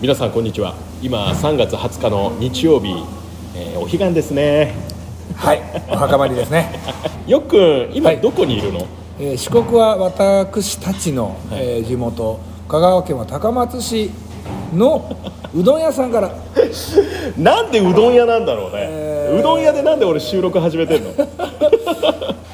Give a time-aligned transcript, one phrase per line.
[0.00, 0.74] 皆さんこんにちは。
[1.02, 2.88] 今3月20日の日曜日、
[3.56, 4.74] えーお彼岸ですね。
[5.36, 6.68] はいお墓参りですね、
[7.26, 8.20] よっくん今はい。
[8.20, 8.86] どこにいるの、
[9.18, 12.38] えー四国は私たちの、えー地元
[12.68, 14.10] 香川県は高松市
[14.74, 15.04] の
[15.54, 16.30] うどん屋さんから。
[17.38, 19.40] なんでうどん屋なんだろうね、えー。
[19.40, 21.10] うどん屋でなんで俺収録始めてんの？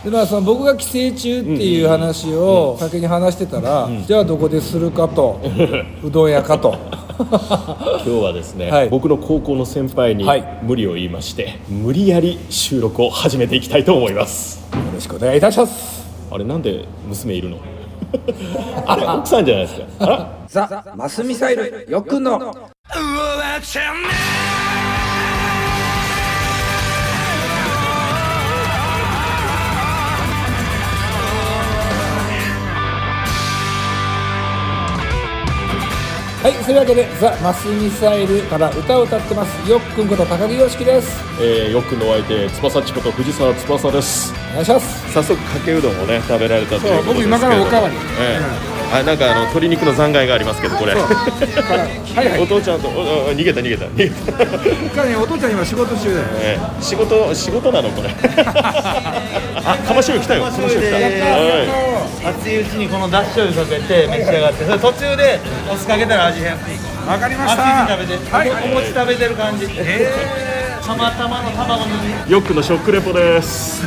[0.05, 5.39] でまあその僕が帰省中っていう話を先に話してたら、じゃあどこでするかと。
[6.03, 6.75] うどん屋かと
[8.05, 8.89] 今日はですね、はい。
[8.89, 10.59] 僕の高校の先輩にはい。
[10.63, 14.61] 無理を言いまして、無理やり収録を始めていきたいと思います。
[14.73, 16.07] よろしくお願いいたします。
[16.31, 17.59] あれなんで娘いるの？
[18.87, 19.87] あれ 奥さんじゃないですか。
[19.99, 20.31] あら。
[20.49, 22.55] ザ・マスミサイルよっくんの
[36.43, 39.71] はい、そういうわけでザ・マスミサイルから歌を歌ってます。
[39.71, 41.23] よっくんこと高木よしきです。
[41.39, 44.33] えー、よっくんのお相手翼ちこと藤沢翼です。
[44.53, 45.13] お願いします。
[45.13, 47.95] 早速かけうどんをね食べられたということですけれどそう僕今からおかわり。
[48.19, 48.41] え
[48.77, 50.95] えあなんかあの鶏肉の残骸がありますけどこれ。
[50.95, 52.43] はいはい。
[52.43, 53.87] お父ちゃんとおお逃げた逃げた。
[53.87, 54.33] 逃げた、
[54.95, 56.27] 彼ねお父ちゃん今仕事中だよ。
[56.41, 56.83] ええ。
[56.83, 58.11] 仕事仕事なのこれ。
[59.63, 60.97] あかましょう来たよかましょう来た。
[60.97, 65.39] は熱いうちにこのだし醤油かけて召し上がってそれ途中で
[65.73, 66.53] お酢かけたら味変。
[67.07, 67.95] わかりま熱した。
[67.95, 68.51] いうちに食べて、はい。
[68.51, 69.67] お餅食べてる感じ。
[70.91, 71.85] たまたまの卵
[72.29, 73.85] よっくんのショックレポです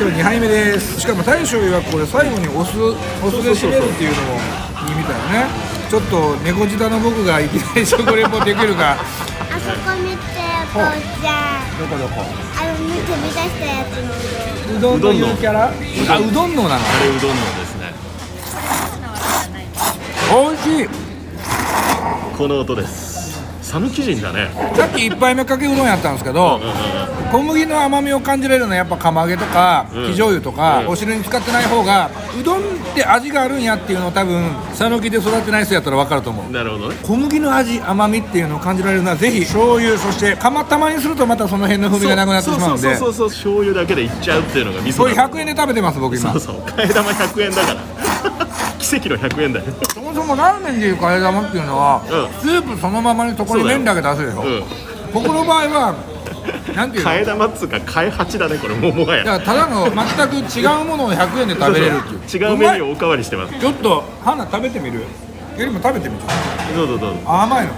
[0.00, 1.00] 今日2杯目です。
[1.00, 2.94] しかも大将曰くこれ最後にお酢お
[3.28, 4.38] 酢で締めるっていうのも
[4.88, 5.50] いいみたいよね。
[5.90, 8.92] ちょっと猫舌の僕がいきなり食レポできるか。
[8.92, 8.96] あ
[9.58, 10.22] そこ見て
[10.70, 10.86] お父
[11.20, 11.78] ちゃん。
[11.80, 12.22] どこどこ？
[12.22, 15.66] あのね飛び出したやつのうどんのゆるキャラ？
[15.66, 15.74] あう
[16.32, 16.74] どんのなの？
[16.76, 17.92] あれうどんのですね。
[20.30, 20.88] 美味しい。
[22.36, 23.42] この音です。
[23.62, 24.48] 讃岐人だね。
[24.76, 26.60] さっき1杯目かけうどんやったんですけど
[27.30, 30.02] 小麦の甘みを感じられるのはやっぱ釜揚げとかうん。
[30.04, 30.88] 生醤油とかうん。
[30.88, 32.62] お汁に使ってない方がうどんっ
[32.94, 36.52] て味があるんやっていうのを多分讃岐で育ってない人やったら分かると思う。
[36.52, 36.96] なるほどね。
[37.02, 42.96] 小麦の味甘みっていうのを感じられるのはぜひ醤油そして釜玉にするとまたその辺の風味がなくなってしまうんで。
[42.96, 46.32] そうそうそうそう醤油だけでいっちゃうっていうのが味噌これだ100円で食べてます僕今。
[46.32, 47.80] そうそう替え玉100円だから。
[48.78, 49.66] 奇跡の100円だよ。
[49.92, 52.40] そもそもラーメンでいう替え玉っていうのは、うん。
[52.40, 54.62] スープそのままにそこに麺だけ出すでしょ、うん。
[55.12, 55.94] ここの場合は
[56.74, 57.10] なんていうの？
[57.10, 59.24] 替え玉っつうか替え八だねこれもうもはや。
[59.24, 62.42] だからただの全く違うものを100円で食べれるっていう。
[62.50, 63.58] 違うメニューうをおかわりしてます。
[63.58, 65.00] ちょっと花食べてみる？
[65.00, 65.06] よ
[65.56, 67.14] りも食べてみちょっどうぞどう。
[67.14, 67.72] ぞと甘いの？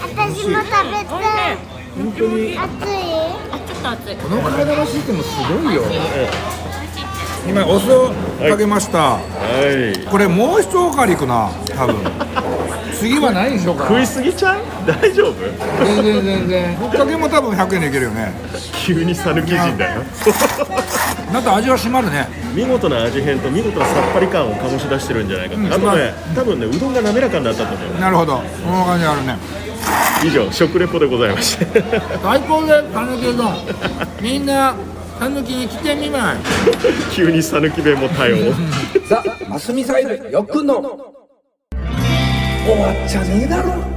[0.00, 0.70] 私も食べ
[1.04, 1.56] たい
[1.96, 2.96] 本当に熱い。
[3.86, 5.82] この体のシステムすごいよ。
[7.48, 9.22] 今お酢をかけました、は
[9.94, 10.04] い。
[10.10, 11.94] これもう一おかわりいくな多分
[12.98, 14.60] 次は何にしようか食いなすぎちゃう？
[14.86, 15.34] 大丈夫？
[15.84, 16.76] 全然全然。
[16.78, 18.32] ぶっかけも多分100円でいけるよね。
[18.84, 20.02] 急に讃岐人だよ。
[21.32, 22.28] なんと味は締まるね。
[22.54, 28.36] 見事な味変と見事なさっぱり感を醸し出してるんじゃないかと、うんあとね多分ねうどんが滑らかになったと思うなるほど。
[28.38, 29.36] この感じあるね。
[30.24, 31.66] 以上食レポでございました。
[32.20, 33.56] 最高でたぬきうどん
[34.22, 34.74] みんな
[35.18, 36.36] たぬきに来てみない。
[37.12, 38.36] 急に讃岐弁も対応。
[39.08, 40.98] ザ・マスミサイルよっくんの
[42.66, 43.95] 終わっちゃねえだろ。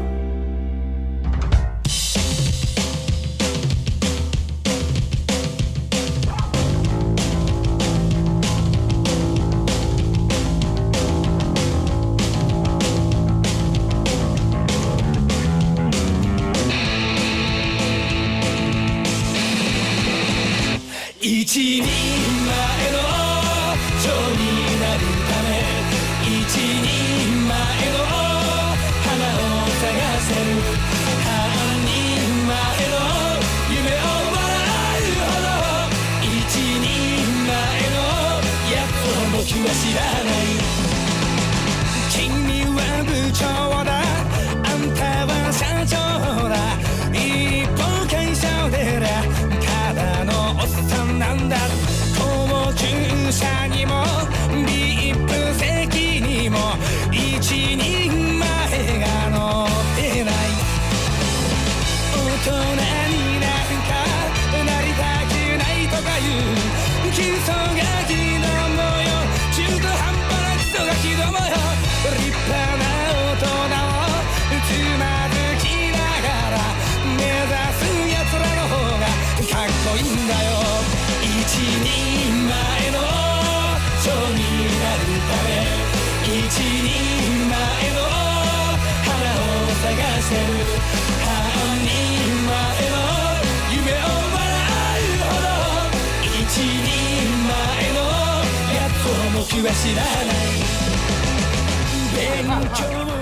[99.62, 100.60] は知らない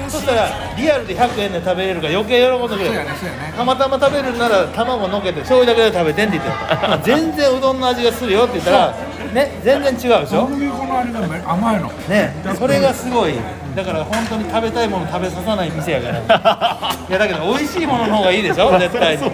[0.09, 2.91] そしたらリアルで100円で食べれるから余計喜んでくれる。
[2.93, 3.53] ねね。
[3.57, 6.97] たまたま食べるなら卵のっけて醤油だけで食べてんって言ってた。
[7.03, 8.93] 全然うどんの味がするよって言ったら
[9.33, 10.43] ね全然違うでしょ？
[10.43, 11.87] 小麦粉の味がめ甘いの。
[12.07, 13.33] ねそれがすごい。
[13.75, 16.95] だから本当に食べたいもの食べささない店やから。
[17.09, 18.71] いやだけど美味しいものの方がいいでしょ？
[18.79, 19.23] 絶対に。
[19.23, 19.33] 優し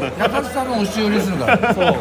[0.53, 1.73] さの押し売りするから。
[1.73, 1.95] そう。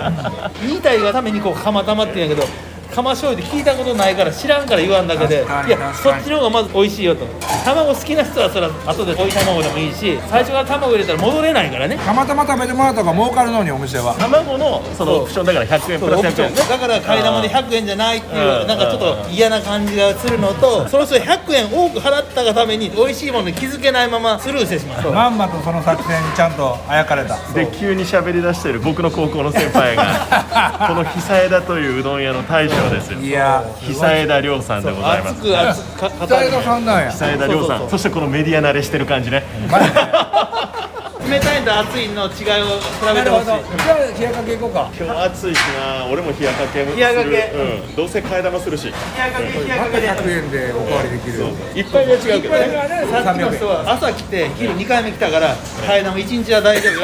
[0.66, 2.48] 言いたいがためにこう釜玉って言うんやけど
[2.94, 7.26] 釜醤油って聞いたことないから知らんから言わんだけでいやそっちの方がまず美味しいよと。
[7.64, 11.96] 卵好きな人はそれは後で追い卵でもいいし最初から卵入れたら戻れないからね。
[11.96, 14.14] たまたま食べてもらった方が儲かるのにお店は。
[14.18, 16.54] 卵のそのオプションだから100円プラス100円。
[16.54, 16.60] ね。
[16.68, 25.12] だから替え玉で100円じゃないっていううんなんかちょっと嫌な感じがするのとその人100円多く払ったがために美味しいものに気づけないままスルーしてしまう。
[25.12, 30.04] まんまとその作戦にちゃんとあやかれたで急に喋り出している僕の高校の先輩が
[30.88, 33.18] この久枝といううどん屋の大将ですよ。
[33.18, 35.32] いや久枝亮さんでございます。
[35.32, 35.56] 熱く
[36.22, 37.10] 熱さんなんや。
[37.10, 37.88] 久枝亮さん。
[37.88, 39.42] そしてこのメディア慣れしてる感じね
[41.28, 43.46] 冷たいのと熱いの違いを比べてほしい。
[43.46, 44.90] どじゃあ冷やかけいこうか。
[44.98, 46.96] 今日暑いしな俺も冷やかけする。
[46.96, 47.52] 冷やかけ。
[47.54, 47.96] うん。
[47.96, 48.86] どうせ替え玉するし。
[48.86, 50.08] 冷やかけ冷やかけで。
[50.10, 51.44] 100円でおかわりできる。
[51.74, 52.66] 一杯目は違うけどね。
[53.10, 57.00] さっきの人は朝来て昼2回目来たから替え玉1日は大丈夫よ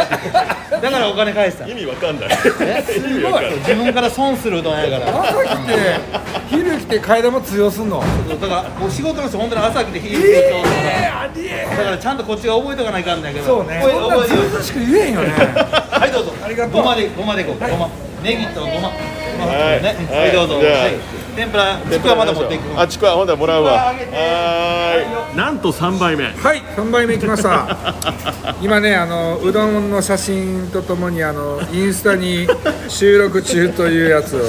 [0.81, 1.67] だからお金返した。
[1.67, 2.29] 意味わかんない。
[2.29, 3.55] 意味わかんない。
[3.59, 5.21] 自分から損するうどんやから。
[5.23, 5.73] 朝来て
[6.51, 8.03] 昼来て替え玉通用すんの？
[8.29, 10.63] だからお仕事の人本当に朝来て昼来て
[11.77, 13.47] だからちゃんとこっちが覚えとかないかんだけど。
[13.47, 13.81] そうね
[14.17, 15.33] んなずうずうしく言えんよね。
[15.91, 16.33] はいどうぞ。
[16.45, 16.83] ありがとう。
[16.83, 17.89] ごまでごまでいこうごま。
[18.23, 18.89] ネギとごま。
[18.89, 18.95] は
[19.81, 19.83] い。
[19.83, 19.97] ね。
[20.11, 20.21] はい。
[20.27, 20.55] はいどうぞ。
[20.57, 20.65] はい。
[21.37, 22.81] 天ぷらちくわまだ持っていく。
[22.81, 23.73] あちくわほんでもらうわ。
[23.73, 23.93] は
[25.35, 25.37] い。
[25.37, 26.25] なんと3杯目。
[26.25, 27.95] はい3杯目来ました
[28.61, 32.49] 今ねあのうどんの写真とともにあのインスタに
[32.89, 34.41] 収録中というやつを。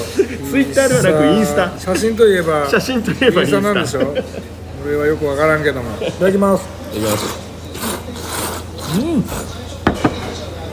[0.50, 1.70] ツイッターではなくインスタ？
[1.78, 3.62] 写真といえば写真といえばインスタ。
[3.62, 4.16] なんでしょ
[4.84, 5.92] 俺はよくわからんけども。
[6.02, 7.49] いただきます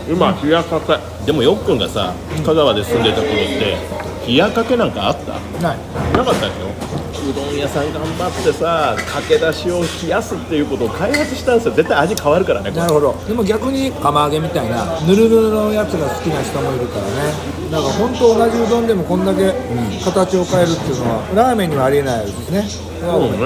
[0.09, 0.97] うまい冷やかけ。
[1.27, 2.15] でもよっくんがさ
[2.45, 3.77] 香川で住んでた頃って
[4.29, 5.33] 冷やかけなんかあった？
[5.61, 5.79] ない。
[6.13, 6.67] なかったでしょ？
[7.29, 11.75] うどん屋さん頑張ってさかけだしを冷やすっていうことを開発したんですよ。
[11.75, 13.17] 絶対味変わるからねなるほど。
[13.27, 17.11] でも逆に釜揚げみたいなぬるぬるのやつが好きな人もいるからね。
[17.73, 19.53] だから本当同じうどんでもこんだけ
[20.05, 22.63] 形を変えるっていうのはラーメンにはありえないですね。
[23.01, 23.37] そうね、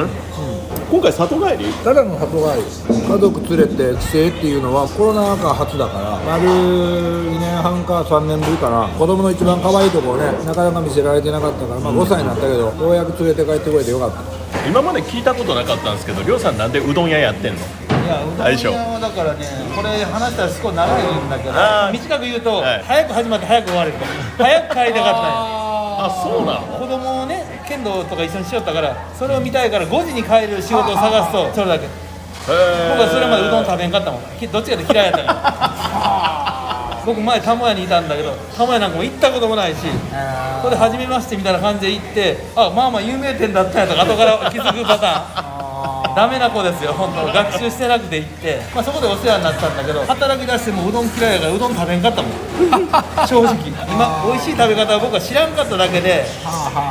[0.90, 1.72] 今回里帰り？
[1.84, 2.66] ただの里帰り。
[3.06, 6.18] 家族連れて帰省っていうのはコロナ禍初だから。
[6.26, 8.88] 丸2年半か3年ぶりかな。
[8.98, 14.20] 子供の一番可愛いところねなかなか見せられてなかったから、まあ、5歳になったけどようやく連れて帰ってこれてよかった。
[14.66, 17.60] 今まで聞いたことなかったんですけどりょうさんなんでうどん屋やってんの？
[17.60, 17.62] い
[18.10, 21.54] やうどん屋はだからねこれ話したらすごい長いんだけど
[21.92, 22.82] 短く言うと、はい。
[22.82, 24.04] 早く始まって早く終われると。
[24.42, 25.70] 早く帰りたかったんや。
[26.02, 26.78] あそうなの？
[26.78, 39.78] 子供をね剣道とか一緒にしよったからそれを見たいから5時に帰る仕事を探すとそれだけ僕はそれまでうどん食べんかったもんどっちかって嫌いやったから僕前玉屋にいたんだけど玉屋なんかも行ったこともないし
[40.62, 45.59] これで初めましてみたいな感じで行ってあまあまあ有名店だったんやとか後から気づくパターン
[46.20, 47.32] ダメな子ですよ本当。
[47.32, 52.32] 学習してなくて行って、まあ、そこでお世話になったんだけど働き出してもうどん嫌いやからうどん食べんかったもん。
[53.26, 53.56] 正直。
[53.88, 56.26] 今美味しい食べ方を僕は知らんかっただけで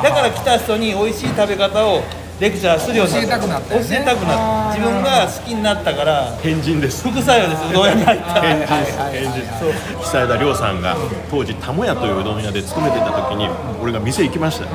[0.01, 2.01] だから来た人に美味しい食べ方を
[2.39, 3.38] レクチャーするようになった。
[3.38, 3.88] 教えたくなったよね。
[3.88, 4.38] 教えたくなっ
[4.74, 4.79] た。
[4.79, 7.07] 自分が好きになったから変人です。
[7.07, 8.65] 副作用ですうどん屋に入った変人。
[8.65, 9.41] です変人。
[9.41, 10.95] です久枝亮さんが
[11.29, 13.48] 当時たもやといううどん屋で勤めてた時に
[13.79, 14.71] 俺が店行きましたよ、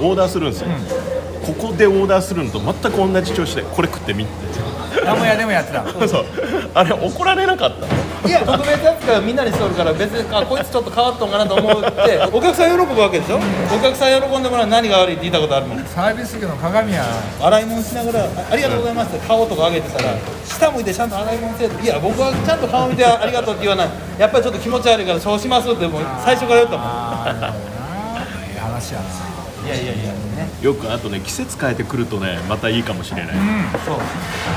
[0.00, 0.68] オーダーするんですよ、
[1.46, 4.32] ここでオーダーするのと全く同じ調子でこれ食ってみって。
[5.04, 6.24] 玉屋でもやってたそう。
[6.74, 7.86] あれ怒られなかった。
[8.28, 13.36] いや特別扱いをみんなにしとるから別にあこいつちょっと変わっとんかなと思ってお客さん喜ぶわけでしょ？
[13.36, 13.40] お
[13.82, 15.84] 客さん喜んでもらう何が悪いって言ったことあるもん。
[15.86, 17.04] サービス業の鏡や
[17.40, 23.88] 洗い物しながらあありがとうございますって顔とか上げてたら下向いてちゃんと洗い物せえっていや僕はちゃんと顔見てありがとうって言わない。
[24.20, 26.86] やっぱりちょっと気持ち悪いからそうしますってもう最初から言ったもん。
[26.86, 29.31] いい話やな
[29.64, 30.48] いやいやいやね。
[30.60, 33.36] よくあとね季節変えてくるとねまたいいかもしれない、
[33.84, 33.96] そう。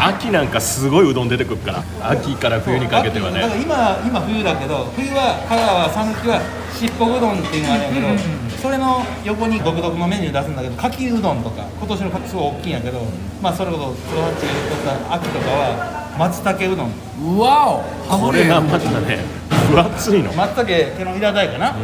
[0.01, 6.41] 秋なんかすごいうどん出てくるから秋から冬にかけてはだからね今今冬だけど冬は香川讃岐は
[6.73, 13.01] しっぽうどんっていうのがあるんやけど、それの横に独特のメニュー出すんだけどかきうどんとか今年のかきすごい大きいんやけど
[13.41, 14.45] まあそれこそ黒八と
[14.83, 16.91] か秋とかは松茸うどん。
[17.37, 18.17] うわお。
[18.17, 19.19] これがまたね
[19.67, 20.31] 分厚いの。
[20.33, 21.75] 松茸手の平たいかな、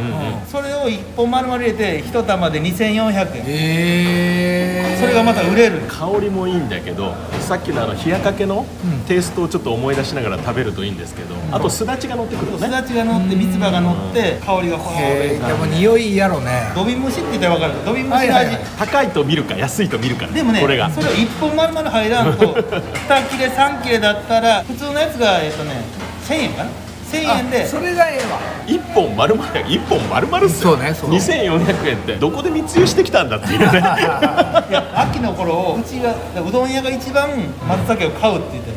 [0.50, 3.44] それを1本丸々入れて1玉で2400円。
[3.46, 4.98] え。
[5.00, 5.80] それがまた売れる。
[5.88, 8.64] 香りもいいんだけどさっきのあの冷やかけの
[9.06, 16.72] テイストをちょっと思い出しながら食べるといいんですけど、あとすだちが乗ってくるのすねだちが乗って三つ葉が乗って香りがほえーでも匂いやろね。
[16.74, 17.84] ドビムシって言ったら分かる。
[17.84, 18.64] ドビムシの味、はいはいはい。
[18.78, 20.90] 高いと見るか安いと見るかでもねこれが。
[20.90, 25.82] それを1本丸々入らんと2切れ3切れだったら普通のやつがえっとね
[26.28, 26.70] 1000円かな
[27.12, 27.66] 1000円で。
[27.66, 28.38] それがええわ。
[28.66, 30.72] 一本丸々一本丸々っすよ。
[30.72, 31.10] そうねそう。
[31.10, 32.16] 2400円って。
[32.16, 33.66] どこで密輸してきたんだっていうね。
[34.70, 37.28] いや秋の頃をうちがうどん屋が一番
[37.68, 38.76] 松茸を買うって言ってる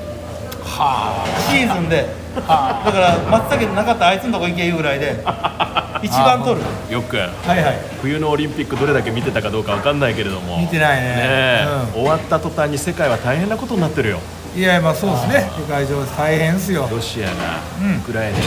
[1.50, 2.26] シーズンで。
[2.36, 5.24] だから松茸なかったらあいつのとこ行けいうぐらいで
[6.04, 6.94] 一番取る。
[6.94, 7.18] よく。
[7.18, 7.80] はいはい。
[8.02, 10.60] 冬のオリンピックどれだけ見てたかどうかわかんないけれども。
[10.60, 11.08] 見てないね。
[11.08, 11.68] ねえ。
[11.96, 12.02] うん。
[12.02, 14.20] 終わった途端に世界は大変なことになってるよ
[14.56, 15.52] いやまあそうですね。
[15.60, 16.88] 世界中大変ですよ。
[16.90, 17.60] ロシアが
[18.00, 18.46] ウクライナに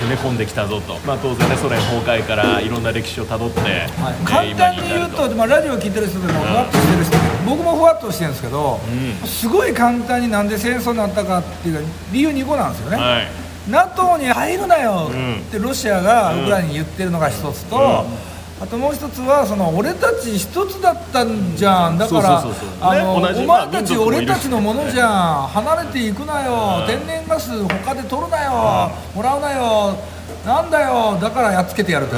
[0.00, 3.86] 攻め込んできたぞと、まあ、当然ねソ連崩壊からいろんな歴史をたどって、ね
[4.24, 8.80] 簡単に言うと、まあ、ラジオ聞いてる人でもふわっとしてる人僕もふわっとしてるんですけど、
[9.26, 11.82] すごい簡単になんで戦争になったかっていうか
[12.12, 13.28] 理由2個なんですよね、はい。
[13.70, 18.06] NATO に入るなよんってロシアがウクライナに言ってるのが一つと、
[18.62, 21.98] あともう一つはその俺たち一つだったんじゃん。
[21.98, 22.44] だから
[23.12, 23.34] お前
[23.68, 25.48] たち俺たちのものじゃん。
[25.48, 26.86] 離れていくなよ。
[26.86, 28.92] 天然ガス他で取るなよ。
[29.16, 29.96] もらうなよ。
[30.46, 31.18] なんだよ。
[31.20, 32.14] だからやっつけてやるって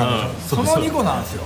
[0.46, 1.44] その2個なんですよ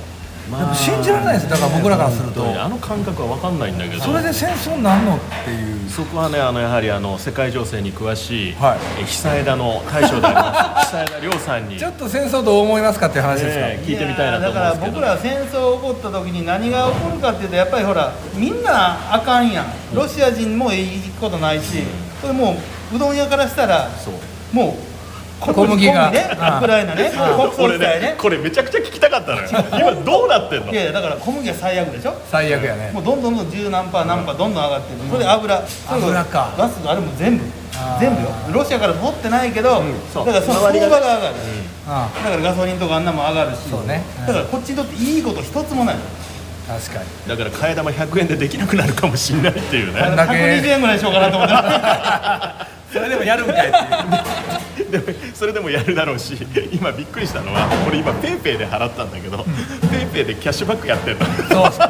[0.56, 2.40] でも信じられないですだから僕らからすると。
[2.40, 4.02] 本当にあの感覚は分かんないんだけど。
[4.02, 5.90] それで戦争になるのっていう。
[5.90, 8.78] そこはねあのやはりあの世界情勢に詳しい、はい。
[9.00, 10.90] え久枝の大将であります。
[10.96, 15.00] 久枝亮さんに、ちょっと戦争どう思いますかっていう話ですか、ね聞いてみたいなと思うんですけど。
[15.00, 19.66] やだから僕ら戦争起こった時に何が起こるかっていうとやっぱりほらみんなあかんやん。
[19.92, 21.82] ロシア人もいいことないし
[22.22, 22.56] これも
[22.92, 24.14] ううどん屋からしたらそう。
[24.52, 24.87] もう
[25.40, 26.10] 小麦が。
[26.10, 26.36] ね。
[26.38, 26.58] ああ。
[26.58, 27.10] ウクライナね。
[27.10, 27.78] 国葬ね。
[27.78, 29.48] ねこれめちゃくちゃ聞きたかったのよ。
[29.48, 30.72] 今どうなってんの？
[30.72, 32.14] いやいやだから小麦は最悪でしょ？
[32.30, 32.90] 最悪やね。
[32.92, 35.62] もうどんどんどん十何パー何パーどんどん上がってる、それで油。
[35.88, 36.54] 油か。
[36.58, 37.44] ガスがあれも全部。
[38.00, 38.28] 全部よ。
[38.52, 41.34] ロシアから取ってないけど、そうだからその相場が上がる、
[41.86, 43.68] あだからガソリンとかあんなもん上がるし。
[43.70, 44.02] そうね。
[44.26, 45.96] だからこっちにとっていいこと一つもない。
[46.68, 47.06] あ確かに。
[47.28, 50.00] だから替え玉100円でできなくなるかもしれないっていうね。
[50.00, 51.54] あんだけ120円ぐらいしようかなと思って
[52.92, 54.57] それでもやるんかいっていう
[54.90, 55.04] でも
[55.34, 56.36] それでもやるだろうし
[56.72, 59.44] 今びっくりしたのは俺今ペイペイで払ったんだけど、
[59.90, 61.24] ペイペイでキャッシュバックやってんの。
[61.24, 61.32] そ
[61.68, 61.88] うそう。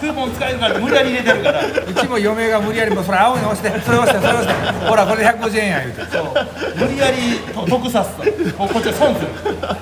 [0.00, 1.62] クーポン使えるから無理やり入れてるから。
[1.62, 4.86] うちも嫁が無理やりもうそれ青いの押してそれ押してそれ押して。
[4.86, 6.04] ほらこれで150円や言うて。
[6.06, 6.34] そう。
[6.76, 7.16] 無理やり
[7.52, 8.24] と得さすと
[8.58, 8.68] もう。
[8.68, 9.28] こっちは損する。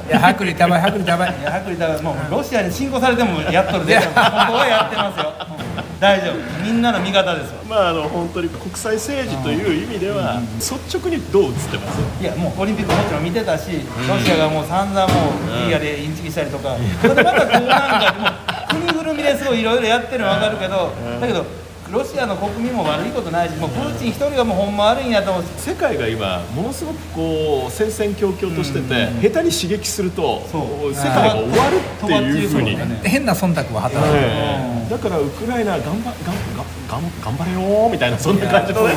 [0.08, 4.20] いや薄利多売薄利多売いや薄利多売もうロシアに侵攻されてもやっとるで本当
[4.54, 5.55] はやってますようん
[5.98, 6.62] 大丈夫。
[6.62, 7.62] みんなの味方ですわ。
[7.68, 12.22] まああの本当に国際政治という意味では率直にどう映ってます？
[12.22, 13.70] いやもうオリンピックもちろん見てたし、
[14.08, 18.38] ロシアがもう散々もうリーガでインチキしたりとか、またこうなんか
[18.70, 21.44] もう国ぐるみですごいいろいろやってるの分かるけど、だけど
[21.92, 30.94] ロシアの国民も悪いことないしもうプーチン一人がもうほんま悪いんやと思う世界が今ものすごくこう戦々恐々としてて、下手に刺激するとそう。
[30.94, 34.16] 世界が終わるっていうふうに、ね変な忖度は働く。
[34.16, 34.90] ええ。
[34.90, 38.94] だからウクライナ頑張頑張頑頑張れよーみたいなそんな感じのね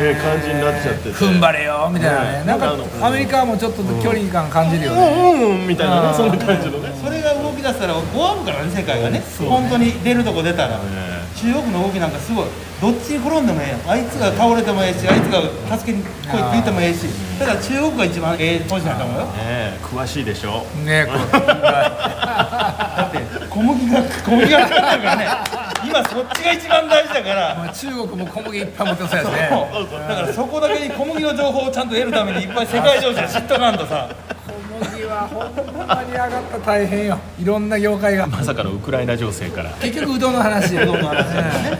[0.00, 1.10] ええ感じになっちゃってて。
[1.10, 2.32] 踏ん張れよみたいな。
[2.32, 2.40] ね。
[2.40, 6.92] うんなんかアメリカはもうちょっと距離感感じるようねんうんみたいなねそんな感じのね。
[7.02, 9.22] それが動き出したら終わるからね世界がね。
[9.40, 12.46] 本当に出るとこ出たら、え中国の動きなんかすごい。
[12.80, 13.90] どっちに転んでもええやん。
[13.90, 17.06] あいつが倒れてもええしあいつが助けに来いって言ってもええし。
[17.38, 19.28] だから中国が一番ええポジションだと思うよ。
[19.38, 20.64] えええ詳しいでしょ。
[20.84, 21.18] ねこれ。
[21.18, 25.28] だって小麦が小麦がかかってるからね。
[25.86, 27.54] 今そっちが一番大事だから。
[27.54, 29.48] まあ中国も小麦いっぱい持ってそうやしね。
[29.50, 30.00] そう。
[30.08, 34.08] だからそこだけに小麦の情報をちゃんと得るためにいっぱい世界情勢知っとかんとさ
[35.28, 37.18] 小麦はほんまに上がったら大変よ。
[37.40, 38.26] いろんな業界が。
[38.26, 39.70] まさかのウクライナ情勢から。
[39.80, 41.24] 結局うどんの話うどんの話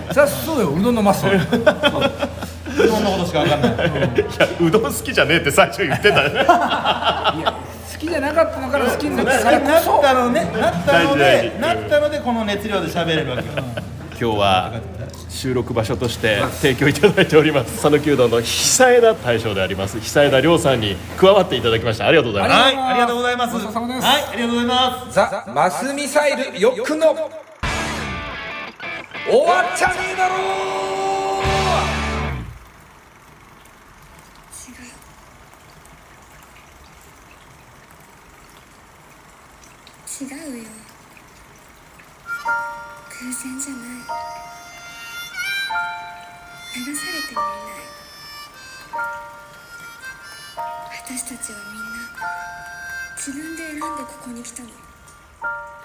[0.08, 0.70] そりゃそうよ。
[0.70, 1.32] うどんのマストう
[2.88, 3.72] どんのことしか分かんない。
[3.72, 3.72] い
[4.38, 6.22] やうどん好きじゃねえって最初言ってた。
[7.36, 7.44] ね
[7.92, 10.50] 好きじゃなかったのから好きになっなたからなったのね。
[10.60, 13.64] なったの大でなったのでこの熱量で喋れるわけよ。
[14.20, 14.72] 今日は
[15.34, 17.80] 収録場所として提供いただいております。
[17.82, 20.00] 讃岐うどんの久枝大将であります。
[20.00, 22.06] 久枝亮さんに加わっていただきました。
[22.06, 22.60] ありがとうございます。
[22.60, 22.76] はい。
[22.76, 23.56] ありがとうございます。
[23.56, 23.64] はい。
[23.66, 25.14] ありがとうございます。
[25.14, 27.14] ザ・マスミサイルよくの。
[29.26, 30.34] 終わっちゃねえだろ
[40.20, 40.64] 違うよ。
[43.20, 43.78] 偶然じゃな
[44.30, 44.33] い
[46.76, 47.54] 流されてもいない
[51.06, 51.86] 私たちはみんな
[53.16, 53.86] 自分で選んでこ
[54.24, 54.70] こに来たの。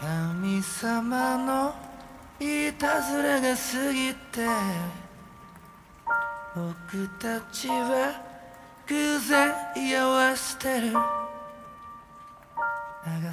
[0.01, 1.75] 神様の
[2.39, 4.48] いたずらが過ぎて
[6.55, 8.19] 僕たちは
[8.88, 10.88] 偶然居合わせてる。
[10.88, 10.93] 流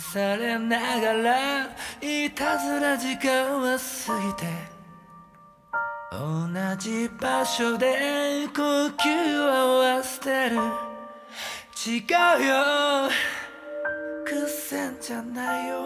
[0.00, 1.70] されながら
[2.02, 4.75] いたずら時間は過ぎて
[6.18, 10.56] 同じ場所で呼吸を合わせてる。
[11.86, 12.00] 違
[12.40, 12.54] うよ。
[14.24, 15.76] 偶然じゃないよ。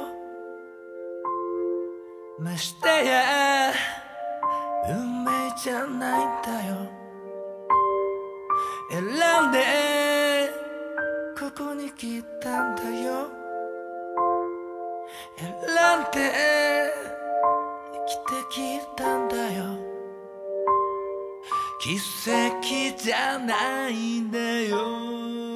[2.38, 3.72] ましてや
[4.88, 5.30] 運命
[5.62, 6.76] じゃないんだよ。
[8.90, 9.58] 選んで
[11.38, 13.28] ここに来たんだよ。
[15.36, 15.52] 選ん
[16.12, 16.90] で
[17.92, 19.19] 生きてきたんだよ。
[21.80, 25.49] 奇跡じゃないんだよ。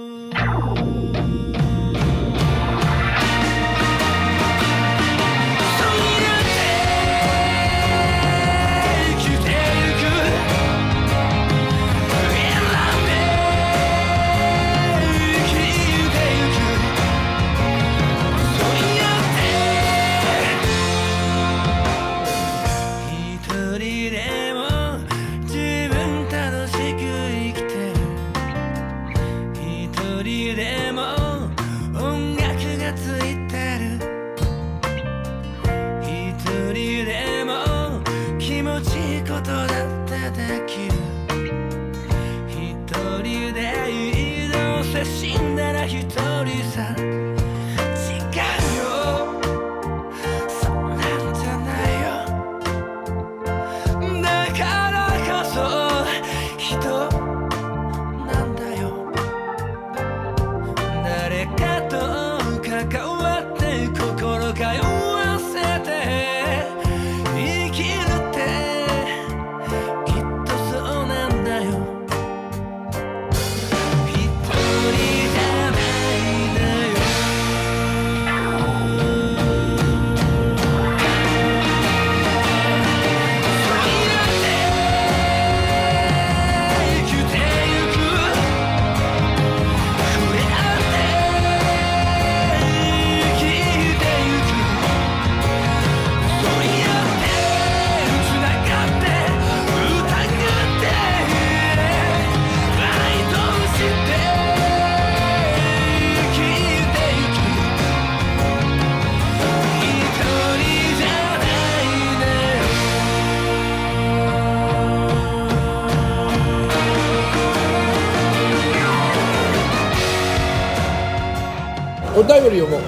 [122.25, 122.81] お便り読も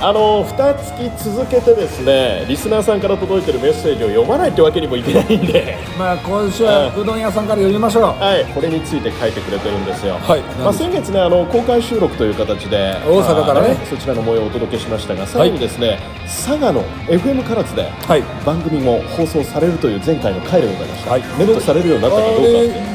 [0.00, 5.78] あの2月続けてですねリスナーさんから届いてるメッセージを読まないってわけにもいけないんで。
[5.98, 8.02] まあ今週はうどん屋さんから読みましょう。
[8.04, 13.74] はい、これについて書いてくれてるんですよ、はいまあ、先月ねあの公開収録という形で大阪からね。
[13.74, 18.22] まあそちらの模様をお届けしましたがさらにですね、佐賀の FM 唐津ではい。
[18.44, 21.20] 番組も放送されるという前回の回でございました、はい。
[21.20, 22.42] ネットされるようになったかどうか。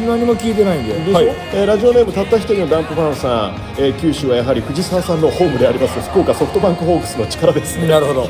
[0.08, 0.94] 何も聞いてないんで。
[0.94, 1.26] ではい。
[1.54, 7.88] えーラジオネームたった一人のダンプファンさん、えー九州はやはり藤沢さんのホームであります福岡ソフトバンクホークスの力ですね。
[7.88, 8.30] なるほど、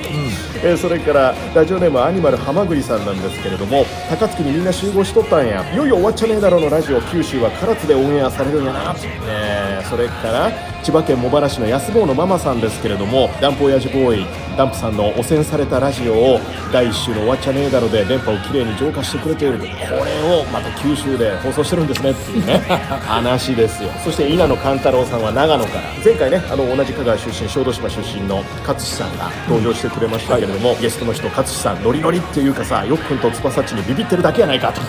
[0.63, 5.63] えーそれからラジオネームアニマルハマグリさんなんですけれども高槻にみんな集合しとったんや。
[5.73, 8.95] いよいよ終わっちゃねえだろうのラジオ九州は唐津でオンエアされるんやな、
[9.27, 16.39] えーそれから千葉県茂原市の安坊のママさんですけれどもダンプ親父ボーイダンプさんの汚染されたラジオを
[16.71, 22.59] 第1週の終わっちゃねえだろで電波をきれいに浄化してくれているこれをまた九州で放送してるんですねっていうね
[23.01, 23.89] 話ですよ。
[24.03, 25.81] そして稲野勘太郎さんは長野から。
[26.05, 34.81] 前回ねあの同じ香川出身小豆島出身の勝志さんが登場してくれましたけれども、ゲストの人勝志さんノリノリっていうかさよっくんと翼っちにビビってるだけやないかと。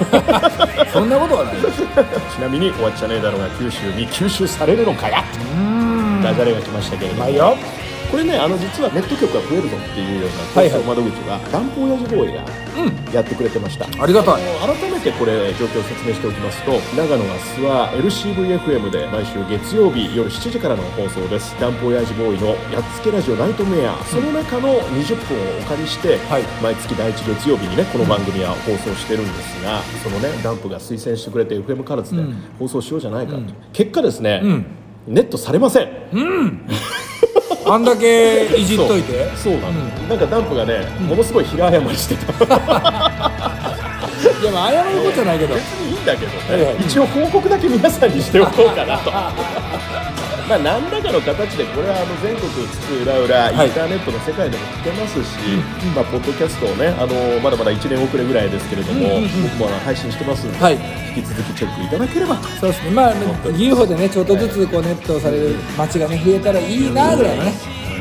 [0.93, 1.55] そんなことはない
[2.31, 5.25] ちなみに終わっちゃねえだろうが九州に吸収されるのかや
[6.23, 7.57] ダジャレが来ましたけれども
[8.07, 12.45] これねあの実はネット局が増えるぞっていうような放送窓口がダンプ親父ボーイが
[13.13, 14.43] やってくれてました、ありがたい。
[14.63, 21.59] 改めてこれ状況を説明しておきますと長野が諏訪 LCVFM で毎週月曜日夜7時からの放送です。
[21.59, 23.97] ダンプ親父ボーイのやっつけラジオナイトメア。
[24.05, 26.43] その中の20分をお借りして、はい。
[26.63, 32.23] 毎月第一月曜日にねこの番組は放送してるんですが、そのねダンプが推薦してくれて FM カラツで
[32.61, 33.41] 放送しようじゃないかと、
[33.73, 34.43] 結果ですね、
[35.07, 35.89] ネットされません。
[37.65, 39.27] あんだけいじっといて。
[39.37, 39.55] そう。
[39.55, 39.73] なの、
[40.09, 42.33] なんかダンプがね、ものすごい平謝りしてた。
[44.43, 45.55] いやまあ謝ることじゃないけど。
[45.55, 46.85] 別にいいんだけどね、はいはい。
[46.85, 49.11] 一応報告だけ皆さんにしておこうかなと
[50.49, 53.67] まあ、何らかの形でこれはあの全国津々浦々、はい。
[53.67, 55.39] インターネットの世界でも聞けますし、
[55.95, 60.75] まあ、ポッドキャストをねあのまだまだ1年遅れぐらいですけれども、僕もあの配信してますので、はい。
[61.17, 62.37] 引き続きチェックいただければ。
[62.37, 62.91] とそうですね。
[62.91, 63.15] まあ
[63.51, 67.53] 牛歩でねちょっとずつこうネットされる街がね増えたらいいなぐらいのね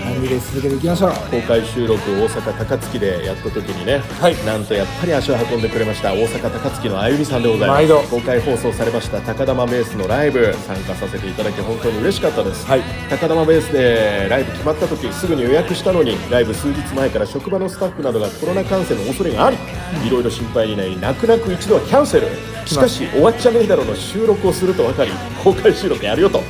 [0.06, 0.80] 感じで続けてい。
[0.80, 4.02] きましょう公開収録大阪高槻でやった時にね、
[4.46, 7.78] なんとやっぱり足を運んでくれました大阪高槻のあゆみさんでございます。
[7.80, 8.02] 毎度。
[8.04, 12.82] 公開放送されました高玉ベースのライブ参加させていただき本当に嬉しかったです、はい。
[13.10, 19.58] 高玉ベースでライブ決まった時すぐに予約したのにライブ数日前から職場のスタッフなどがコロナ感染の恐れがあり、
[20.06, 22.28] いろいろ心配になり泣く泣く一度はキャンセル。
[22.66, 25.12] しかし終わっちゃねえだろの収録をすると分かり
[25.44, 26.42] 公開収録やるよと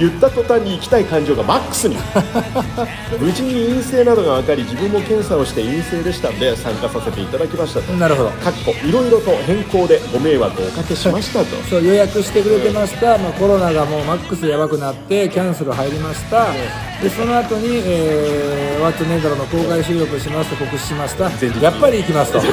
[0.00, 1.94] 言った途端に行きたい感情がマックスに
[3.18, 7.92] 無事に陰性などが分かり自分も検査をして陰性でしたんで参加させていただきましたと。
[7.94, 8.30] なるほど。
[8.30, 11.56] かっこいろいろと変更でご迷惑をおかけしましたと。
[11.68, 16.46] そう予約してくれてました、まあ、コロナがもうマックスやばくなってキャンセル入りました。
[17.02, 21.24] でその後に、えー「ワットネーダロの公開収録しますと告知しました。
[21.60, 22.40] やっぱり行きますと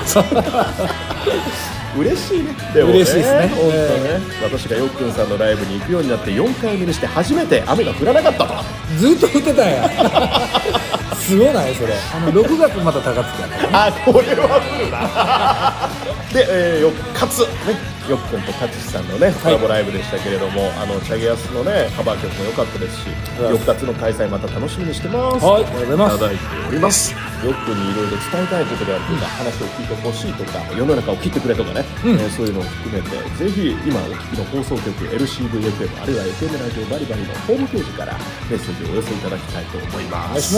[1.99, 2.55] 嬉しいね。
[2.73, 2.95] でもね。
[2.97, 3.47] 嬉しいですね。
[3.49, 8.53] 本当ね、私がよっくんさんのライブに行くようになって4回目にして初めて雨が降らなかったと。
[8.97, 9.89] ずっと降ってたんや。
[11.15, 11.93] すごないそれ。
[12.15, 15.89] あの6月また高槻やからあこれは降るな。
[16.33, 17.41] で、えー、よかつ。
[17.41, 23.07] ねよっくんと勝さんのねコラボライブでしたけれども、あのチャゲヤスのねカバー曲も良かったですし
[23.41, 25.45] うんよっかつの開催また楽しみにしてます。
[25.45, 26.19] はいありがとうございます。
[26.19, 27.11] ただいております。
[27.11, 38.13] よっくんにいろいろ伝えたいことであるとか、話を聞いてほしいとか世の中を切ってくれとかね、えーそういうのを含めてぜひ今お聞きの放送局 LCVFM あるいは FM ラジオバリバリのホームページから
[38.49, 40.55] メッセージをお寄せいただきたいと思います。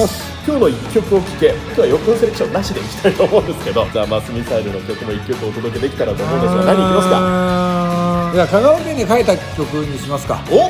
[0.47, 7.38] 今日の1曲を聴け今日はよっくんセレクションなしでいきたいと思うんですけどザ・マスミサイルの曲も1曲お届けできたらと思うんですが何いきますか？
[7.39, 10.43] かいや香川県に書いた曲にしますか。
[10.52, 10.69] お？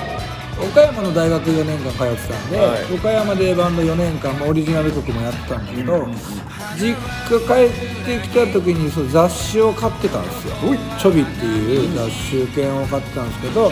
[0.62, 2.94] 岡山の大学4年間通ってたんで、はい。
[2.94, 6.06] 岡山でバンド4年間まあオリジナル曲もやってたんだけど、
[6.78, 6.98] 実
[7.32, 10.56] 家帰ってきた時にそう雑誌を買ってたんですよ
[11.00, 13.72] 「ちょび」っていう雑誌券を買ってたんですけど、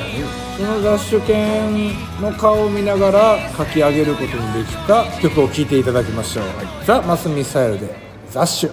[0.57, 6.45] その雑誌券の顔を見ながら書き上げることにできた曲を聴いていただきましょう
[6.87, 7.99] 「ザ・マスミサイル」で
[8.31, 8.69] 「雑誌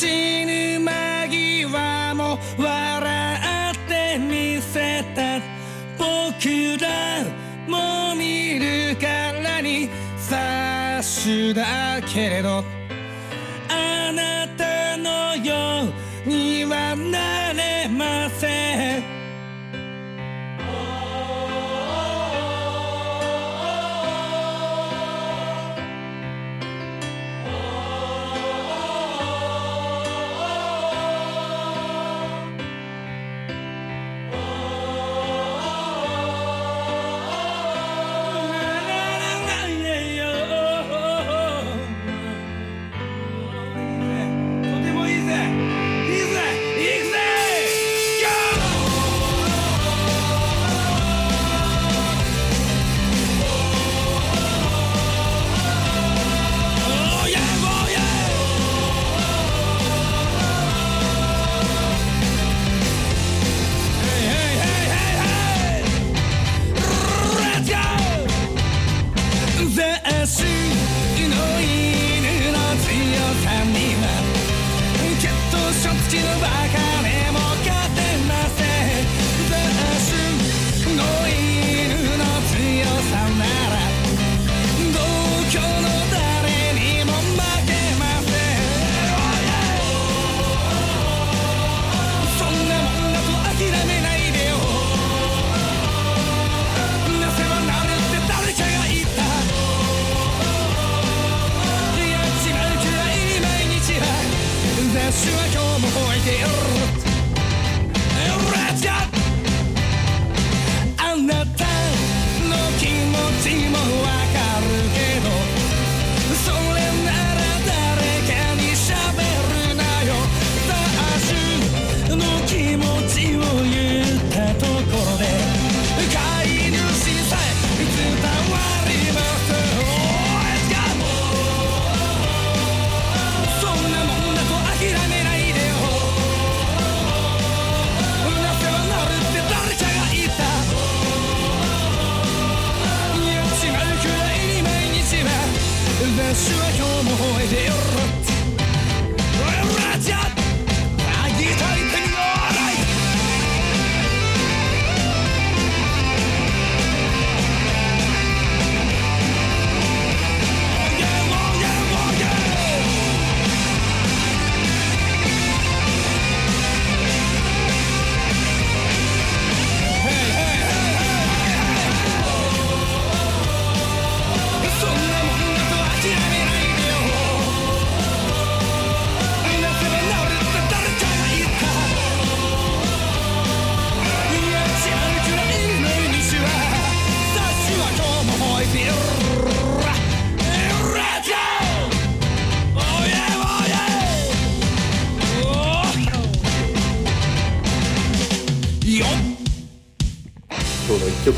[0.00, 0.06] 死
[0.46, 5.42] ぬ間際も笑ってみせた。
[5.98, 7.22] 僕ら
[7.68, 9.06] も見るか
[9.44, 12.79] らに察しだけれど。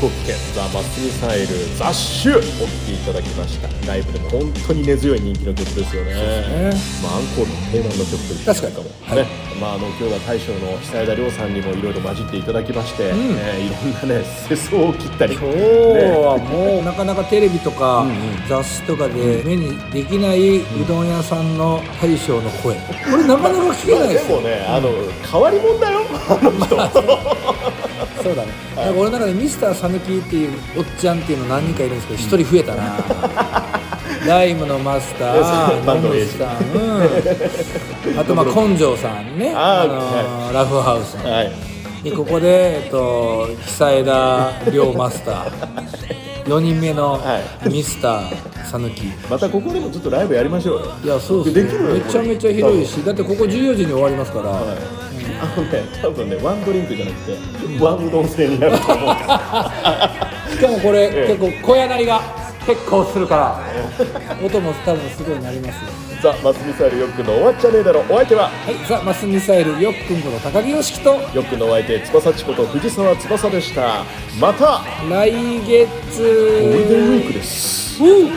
[0.03, 2.51] 曲を聴けザ・マスミサイルザッシュを聴い
[2.85, 3.87] ていただきました。
[3.87, 6.13] ライブでも本当に根強い人気の曲ですよね。
[6.13, 6.73] ね。
[7.01, 9.21] まあ、アンコールの定番の曲といいかも、確かに。
[9.21, 9.27] ね。
[9.61, 15.35] まあ、あの今日は大将の久枝亮さんにもいろいろ混じっていただきまして、えーいろんなね世相を切ったり。
[15.35, 18.05] 今日はもうなかなかテレビとか
[18.49, 22.75] 雑誌とかで目にできないうどん屋さんの大将の声。
[22.75, 24.37] これなかなか聞けまあでないですよ。
[24.37, 24.89] もね、あの
[25.31, 27.62] 変わり者だよあの人
[28.23, 28.51] そうだね。
[28.75, 33.73] なんか俺の中でミスターさぬきっていうおっちゃんっていうの何人かいるんですけど一人増えたな。
[34.27, 39.53] ライムのマスター ノムさん、うん、あとまあ 根性さんね。
[39.53, 41.29] あーのーラフハウスの。
[41.29, 41.51] はい。
[42.03, 45.51] でここで、えっと、久枝亮マスター。
[46.45, 49.03] 4人目のはミスターさぬき。
[49.29, 50.85] またここでもちょっとライブやりましょうよ。
[51.03, 51.63] いやそうですね。
[51.63, 55.02] できるよめちゃめちゃ広いしだってここ14時に終わりますから、はい
[55.43, 59.05] あのね多分ねワンドリンクじゃなくてワンうどん制になると思う。
[59.05, 60.11] から
[60.49, 61.37] しかもこれ、ええ。
[61.37, 62.21] 結構小屋なりが
[62.65, 63.59] 結構するから
[64.45, 65.91] 音も多分すごいなりますよ。
[66.21, 68.47] ザ・マスミサイルよっくんの終わっちゃねえだろお相手は？
[68.47, 74.05] はいザ・マスミサイルよっくんこと高木よしきとよっくんのお相手翼ちこと藤沢翼でした。
[74.39, 75.33] また来
[75.67, 76.21] 月。
[76.21, 78.01] ゴールデンウィークです。
[78.01, 78.29] うん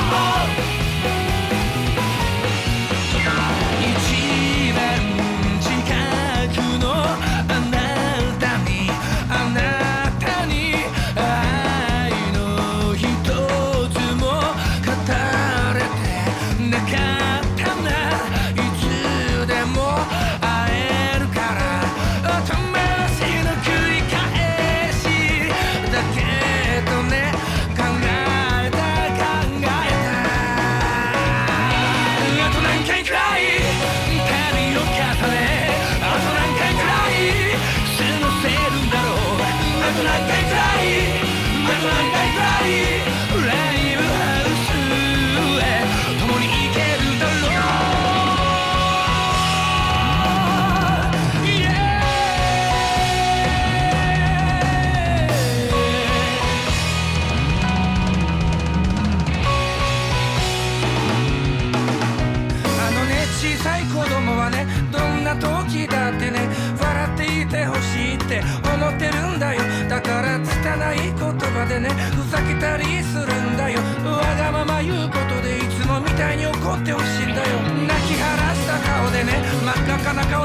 [0.00, 0.33] う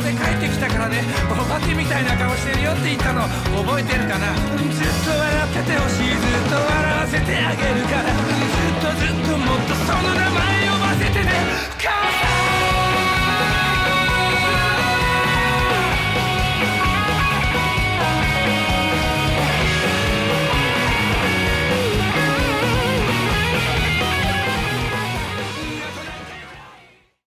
[0.09, 1.03] で帰ってきたからね。
[1.29, 3.21] お化けみたいな顔してるよって言ったの。
[3.61, 4.33] 覚えてるかな？
[4.33, 6.09] ずっと笑っててほしい。
[6.09, 8.09] ずっと笑わせてあげるから。
[8.09, 11.29] ずっとずっともっとその名前呼ばせてね。